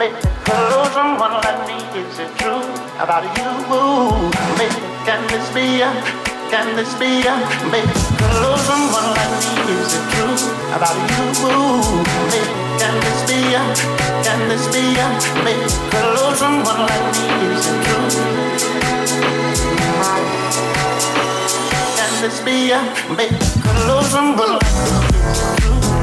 baby. 0.00 0.16
Girl, 0.48 0.88
someone 0.96 1.36
like 1.44 1.60
me, 1.68 1.76
is 2.00 2.16
it 2.18 2.32
true 2.40 2.64
about 2.96 3.20
you? 3.36 3.50
Baby, 4.56 4.80
can 5.04 5.20
this 5.28 5.44
be 5.52 5.84
a, 5.84 5.92
can 6.48 6.74
this 6.74 6.88
be 6.96 7.28
a, 7.28 7.36
baby? 7.68 7.92
Girl, 8.16 8.56
someone 8.64 9.12
like 9.12 9.32
me, 9.44 9.76
is 9.76 9.92
it 9.92 10.04
true 10.16 10.36
about 10.72 10.96
you? 10.96 11.26
Baby, 12.32 12.48
can 12.80 12.96
this 13.04 13.20
be 13.28 13.40
a, 13.52 13.62
can 14.24 14.40
this 14.48 14.64
be 14.72 14.96
a, 14.96 15.06
baby? 15.44 15.68
Girl, 15.92 16.32
someone 16.32 16.80
like 16.88 17.06
me, 17.12 17.24
is 17.52 17.66
it 17.68 17.78
true? 17.84 18.08
Can 22.00 22.12
this 22.24 22.40
be 22.40 22.72
a, 22.72 22.80
baby? 23.12 23.36
Girl, 23.68 24.00
someone 24.08 24.56
like 24.64 24.72
me, 24.72 25.20
is 25.28 25.44
it 25.44 25.60
true? 25.60 25.99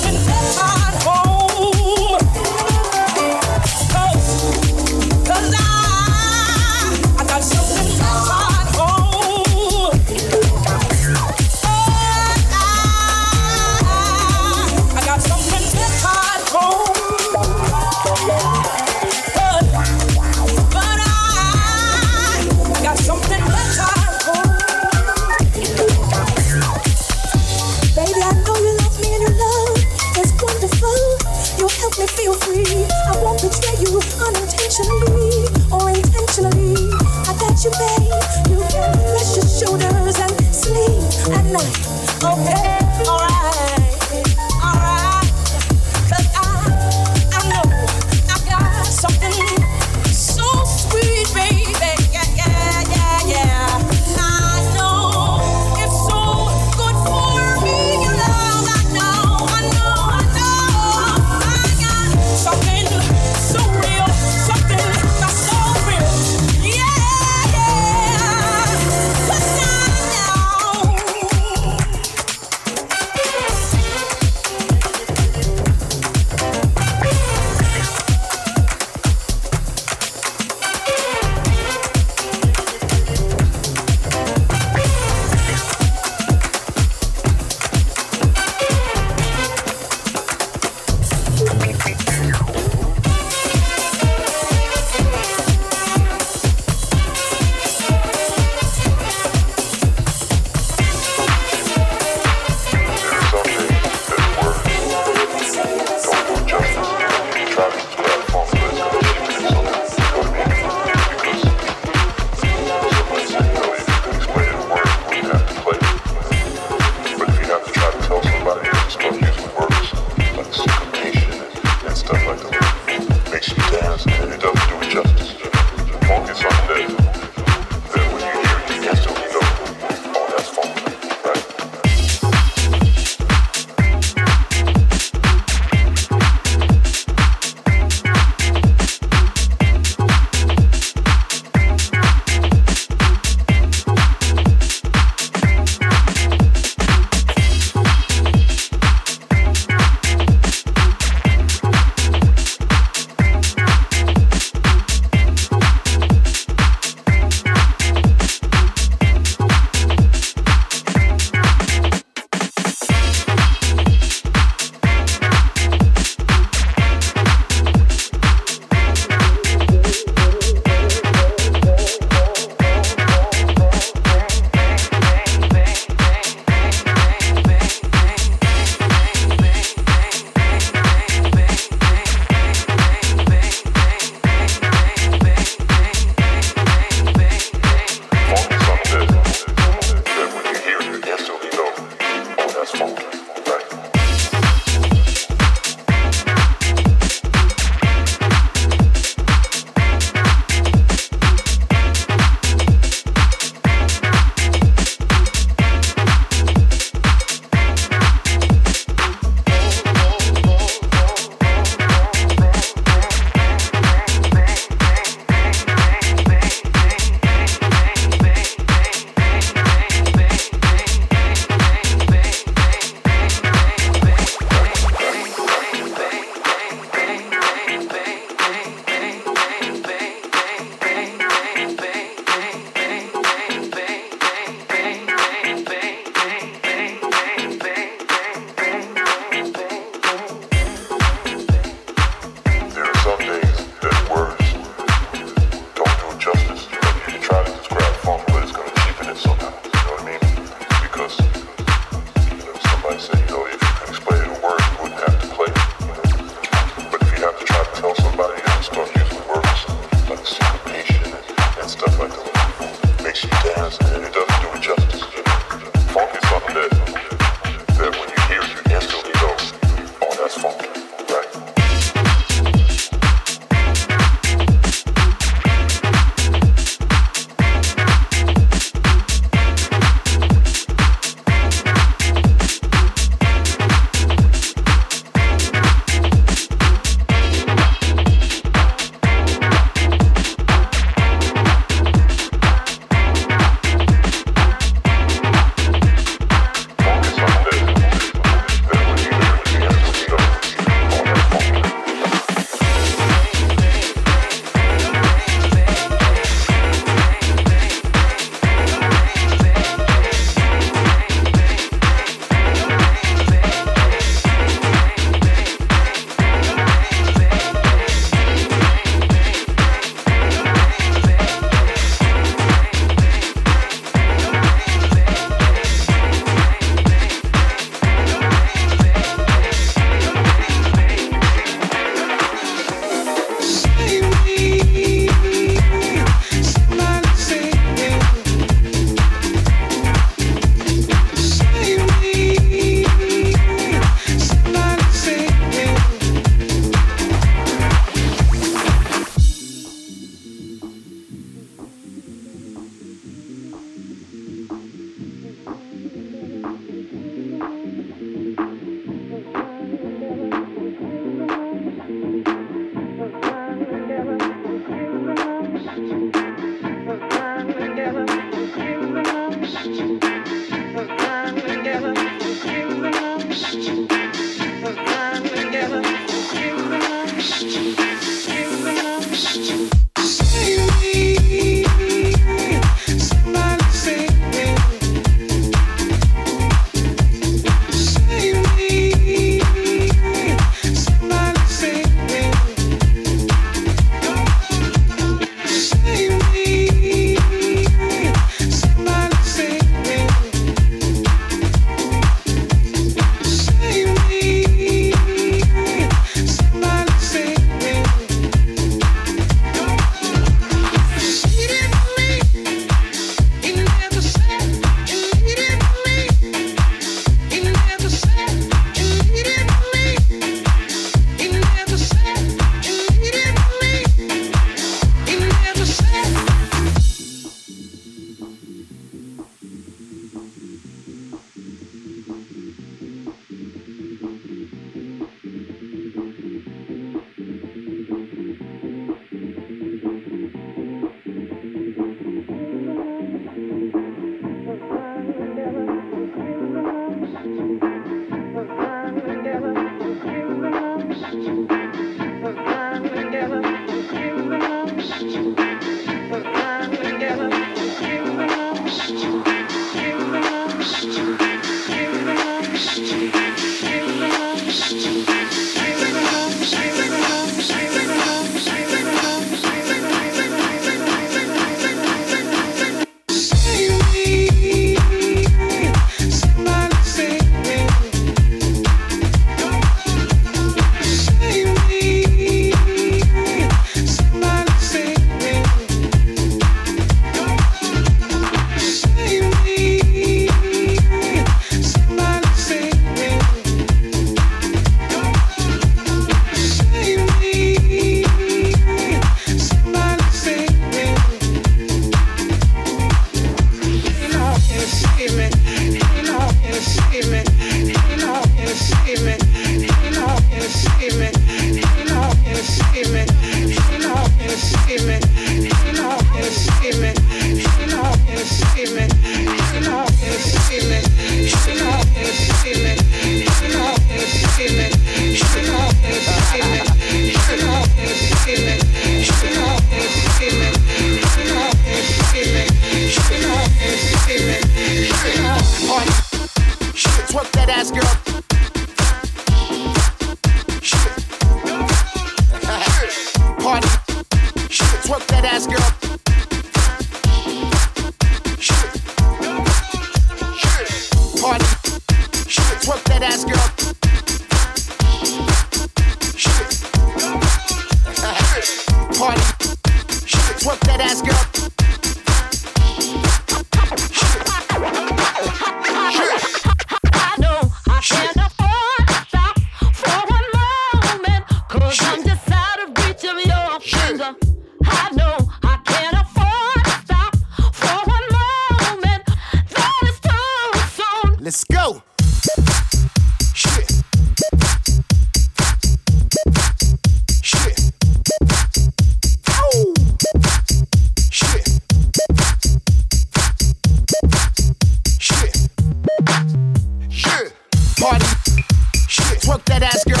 Used 599.31 599.49
ass, 599.63 599.85
rock 599.89 600.00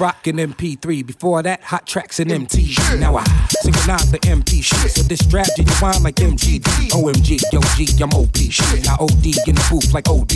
an 0.00 0.38
MP3. 0.38 1.04
Before 1.04 1.42
that, 1.42 1.60
hot 1.62 1.86
tracks 1.86 2.20
and 2.20 2.30
MTV. 2.30 3.00
Now 3.00 3.16
I 3.16 3.24
synchronize 3.62 4.10
the 4.12 4.18
MP 4.20 4.62
shit. 4.62 4.90
So 4.90 5.02
this 5.02 5.18
strap 5.18 5.48
you 5.56 5.64
wine 5.82 6.02
like 6.02 6.16
MGD. 6.16 6.94
OMG, 6.94 7.42
yo 7.52 7.60
G, 7.74 7.86
I'm 8.02 8.10
OP. 8.14 8.36
shit. 8.36 8.84
Now 8.84 8.96
OD 9.00 9.26
in 9.48 9.54
the 9.58 9.66
booth 9.70 9.92
like 9.92 10.08
OD. 10.08 10.30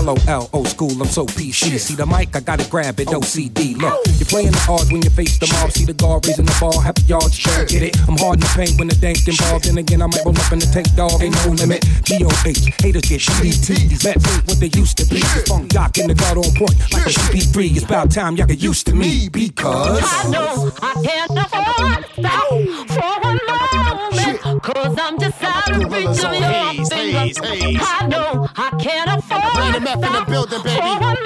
LOL, 0.00 0.48
old 0.52 0.68
school, 0.68 0.92
I'm 1.00 1.08
so 1.08 1.26
PC. 1.26 1.78
See 1.78 1.94
the 1.94 2.06
mic, 2.06 2.34
I 2.34 2.40
gotta 2.40 2.68
grab 2.70 3.00
it, 3.00 3.08
OCD. 3.08 3.76
Look, 3.76 4.00
you're 4.16 4.26
playing 4.26 4.52
the 4.52 4.66
odds 4.68 4.90
when 4.90 5.02
you 5.02 5.10
face 5.10 5.38
the 5.38 5.46
mob. 5.52 5.70
See 5.72 5.84
the 5.84 5.94
guard 5.94 6.26
raising 6.26 6.46
the 6.46 6.56
ball, 6.58 6.80
happy 6.80 7.02
yards, 7.02 7.36
try 7.36 7.64
get 7.64 7.82
it. 7.82 7.96
I'm 8.08 8.16
hard 8.16 8.36
in 8.36 8.40
the 8.40 8.52
paint 8.56 8.78
when 8.78 8.88
the 8.88 8.96
dank 8.96 9.28
involved. 9.28 9.66
Then 9.66 9.76
again, 9.76 10.00
I 10.00 10.06
might 10.06 10.24
roll 10.24 10.38
up 10.38 10.52
in 10.52 10.58
the 10.58 10.70
tank 10.72 10.88
dog, 10.96 11.20
ain't 11.20 11.36
no 11.44 11.52
limit. 11.52 11.84
GOH, 12.08 12.64
haters 12.80 13.04
get 13.04 13.20
DDT. 13.20 13.92
These 13.92 14.02
vets 14.02 14.24
ain't 14.24 14.46
what 14.48 14.58
they 14.58 14.72
used 14.72 14.96
to 14.98 15.04
be. 15.04 15.20
Funk 15.46 15.70
jock 15.70 15.98
in 15.98 16.08
the 16.08 16.14
guard 16.14 16.38
on 16.38 16.48
point, 16.56 16.76
like 16.96 17.04
a 17.04 17.12
CP3. 17.12 17.76
It's 17.76 17.84
about 17.84 18.10
time 18.10 18.36
y'all 18.36 18.46
get 18.46 18.62
used 18.62 18.86
to 18.86 18.94
me 18.94 19.01
because 19.02 20.00
I 20.04 20.30
know 20.30 20.70
I 20.80 20.94
can't 21.02 21.30
afford 21.30 22.04
to 22.04 22.20
stop 22.20 22.48
for 22.88 23.14
a 23.26 23.34
moment. 23.50 24.62
Cause 24.62 24.96
I'm 24.98 25.18
just 25.18 25.42
out 25.42 25.70
of 25.70 25.92
reach 25.92 26.24
of 26.24 26.34
your 26.34 26.86
fingers. 26.86 27.38
I 27.82 28.06
know 28.06 28.48
I 28.56 28.70
can't 28.80 29.10
afford 29.18 29.74
to 29.74 29.98
stop 29.98 30.28
building, 30.28 30.60
for 30.60 30.68
a 30.68 31.16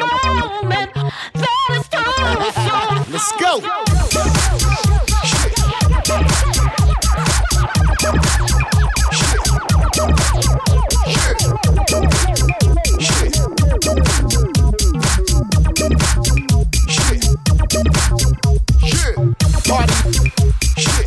moment. 0.62 0.94
That 1.34 1.68
is 1.72 1.88
true. 1.88 3.12
Let's 3.12 3.32
go. 3.40 3.85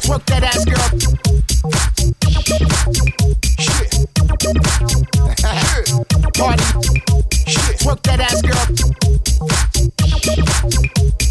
Twerk 0.09 0.25
that 0.25 0.43
ass, 0.43 0.65
girl. 0.65 0.89
Shit. 3.59 3.91
Party. 6.33 6.63
Shit. 7.45 7.77
Twerk 7.77 8.01
that 8.01 8.19
ass, 8.19 8.41
girl. 8.41 8.65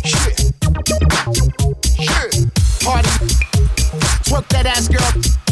Shit. 0.04 0.36
Shit. 1.98 2.32
Party. 2.84 3.10
Twerk 4.22 4.46
that 4.50 4.66
ass, 4.66 4.86
girl. 4.86 5.47